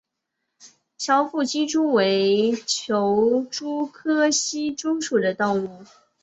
[0.97, 5.85] 翘腹希蛛为球蛛科希蛛属的动物。